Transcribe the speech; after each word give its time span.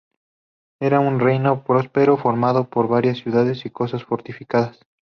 Era 0.79 0.99
un 0.99 1.19
reino 1.19 1.63
próspero 1.63 2.17
formado 2.17 2.67
por 2.67 2.87
varias 2.87 3.19
ciudades 3.19 3.67
y 3.67 3.69
casas 3.69 4.03
fortificadas. 4.03 4.79